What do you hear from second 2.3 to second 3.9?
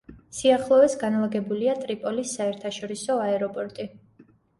საერთაშორისო აეროპორტი.